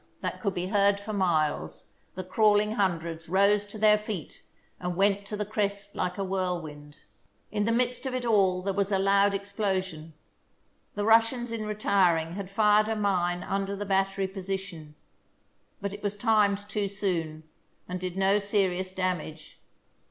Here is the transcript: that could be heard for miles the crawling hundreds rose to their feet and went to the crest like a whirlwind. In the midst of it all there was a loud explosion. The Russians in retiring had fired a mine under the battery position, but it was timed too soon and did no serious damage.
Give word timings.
that 0.21 0.41
could 0.41 0.55
be 0.55 0.65
heard 0.69 0.99
for 0.99 1.13
miles 1.13 1.91
the 2.15 2.23
crawling 2.23 2.71
hundreds 2.71 3.29
rose 3.29 3.67
to 3.67 3.77
their 3.77 3.99
feet 3.99 4.41
and 4.79 4.95
went 4.95 5.27
to 5.27 5.37
the 5.37 5.45
crest 5.45 5.93
like 5.93 6.17
a 6.17 6.23
whirlwind. 6.23 6.97
In 7.51 7.65
the 7.65 7.71
midst 7.71 8.07
of 8.07 8.15
it 8.15 8.25
all 8.25 8.63
there 8.63 8.73
was 8.73 8.91
a 8.91 8.97
loud 8.97 9.35
explosion. 9.35 10.15
The 10.95 11.05
Russians 11.05 11.51
in 11.51 11.67
retiring 11.67 12.33
had 12.33 12.49
fired 12.49 12.89
a 12.89 12.95
mine 12.95 13.43
under 13.43 13.75
the 13.75 13.85
battery 13.85 14.25
position, 14.27 14.95
but 15.79 15.93
it 15.93 16.01
was 16.01 16.17
timed 16.17 16.67
too 16.67 16.87
soon 16.87 17.43
and 17.87 17.99
did 17.99 18.17
no 18.17 18.39
serious 18.39 18.93
damage. 18.95 19.59